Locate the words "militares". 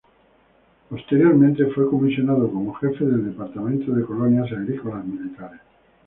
5.05-5.61